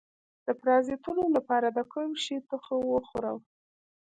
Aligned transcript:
د 0.47 0.49
پرازیتونو 0.61 1.23
لپاره 1.35 1.67
د 1.71 1.79
کوم 1.93 2.11
شي 2.23 2.37
تخم 2.49 2.81
وخورم؟ 2.93 3.39